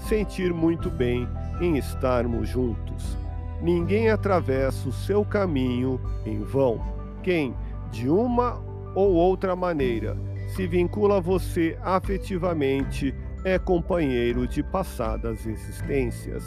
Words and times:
sentir 0.00 0.52
muito 0.52 0.90
bem 0.90 1.28
em 1.60 1.76
estarmos 1.76 2.48
juntos. 2.48 3.16
Ninguém 3.62 4.10
atravessa 4.10 4.88
o 4.88 4.92
seu 4.92 5.24
caminho 5.24 6.00
em 6.24 6.42
vão. 6.42 6.80
Quem, 7.22 7.54
de 7.90 8.08
uma 8.08 8.62
ou 8.94 9.12
outra 9.12 9.54
maneira, 9.54 10.16
se 10.54 10.66
vincula 10.66 11.18
a 11.18 11.20
você 11.20 11.76
afetivamente 11.82 13.14
é 13.44 13.58
companheiro 13.58 14.46
de 14.46 14.62
passadas 14.62 15.46
existências. 15.46 16.44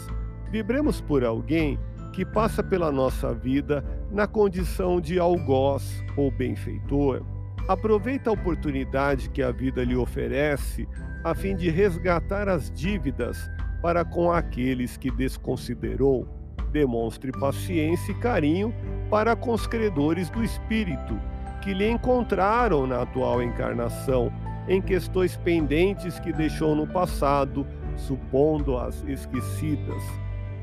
Vibremos 0.50 1.00
por 1.00 1.24
alguém 1.24 1.78
que 2.12 2.24
passa 2.24 2.62
pela 2.62 2.92
nossa 2.92 3.34
vida 3.34 3.84
na 4.10 4.26
condição 4.26 5.00
de 5.00 5.18
algoz 5.18 6.02
ou 6.16 6.30
benfeitor. 6.30 7.24
Aproveita 7.68 8.30
a 8.30 8.32
oportunidade 8.32 9.30
que 9.30 9.42
a 9.42 9.50
vida 9.50 9.82
lhe 9.84 9.96
oferece 9.96 10.86
a 11.22 11.34
fim 11.34 11.56
de 11.56 11.70
resgatar 11.70 12.48
as 12.48 12.70
dívidas 12.70 13.50
para 13.80 14.04
com 14.04 14.30
aqueles 14.30 14.96
que 14.96 15.10
desconsiderou 15.10 16.28
demonstre 16.74 17.30
paciência 17.30 18.10
e 18.10 18.16
carinho 18.16 18.74
para 19.08 19.36
com 19.36 19.52
os 19.52 19.64
credores 19.64 20.28
do 20.28 20.42
espírito, 20.42 21.18
que 21.62 21.72
lhe 21.72 21.88
encontraram 21.88 22.84
na 22.84 23.02
atual 23.02 23.40
encarnação, 23.40 24.30
em 24.66 24.82
questões 24.82 25.36
pendentes 25.36 26.18
que 26.18 26.32
deixou 26.32 26.74
no 26.74 26.86
passado, 26.86 27.64
supondo-as 27.96 29.04
esquecidas. 29.06 30.02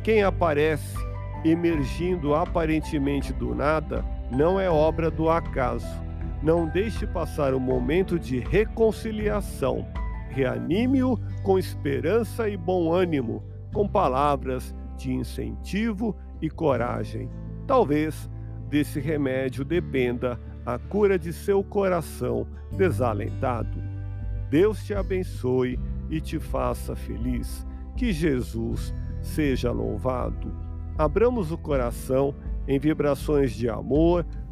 Quem 0.03 0.21
aparece, 0.21 0.97
emergindo 1.45 2.35
aparentemente 2.35 3.31
do 3.31 3.55
nada, 3.55 4.03
não 4.29 4.59
é 4.59 4.69
obra 4.69 5.09
do 5.09 5.29
acaso. 5.29 6.10
Não 6.41 6.67
deixe 6.67 7.05
passar 7.05 7.53
o 7.53 7.59
momento 7.59 8.17
de 8.17 8.39
reconciliação. 8.39 9.85
Reanime-o 10.29 11.19
com 11.43 11.59
esperança 11.59 12.49
e 12.49 12.57
bom 12.57 12.91
ânimo, 12.91 13.43
com 13.73 13.87
palavras 13.87 14.73
de 14.97 15.13
incentivo 15.13 16.15
e 16.41 16.49
coragem. 16.49 17.29
Talvez 17.67 18.29
desse 18.69 18.99
remédio 18.99 19.63
dependa 19.63 20.39
a 20.65 20.79
cura 20.79 21.17
de 21.17 21.31
seu 21.31 21.63
coração 21.63 22.47
desalentado. 22.71 23.81
Deus 24.49 24.83
te 24.83 24.93
abençoe 24.93 25.79
e 26.09 26.19
te 26.19 26.39
faça 26.39 26.95
feliz. 26.95 27.65
Que 27.95 28.11
Jesus 28.11 28.93
seja 29.21 29.71
louvado. 29.71 30.51
Abramos 30.97 31.51
o 31.51 31.57
coração 31.57 32.33
em 32.67 32.79
vibrações 32.79 33.51
de 33.51 33.69
amor, 33.69 34.25